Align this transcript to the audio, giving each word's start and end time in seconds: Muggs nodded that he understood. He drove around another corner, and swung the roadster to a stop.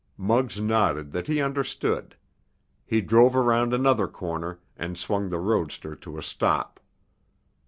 Muggs 0.17 0.59
nodded 0.59 1.11
that 1.11 1.27
he 1.27 1.43
understood. 1.43 2.15
He 2.87 3.01
drove 3.01 3.35
around 3.35 3.71
another 3.71 4.07
corner, 4.07 4.57
and 4.75 4.97
swung 4.97 5.29
the 5.29 5.37
roadster 5.37 5.93
to 5.95 6.17
a 6.17 6.23
stop. 6.23 6.79